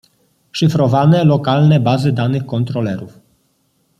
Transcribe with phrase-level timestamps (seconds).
[0.51, 3.19] Szyfrowane lokalne bazy danych kontrolerów.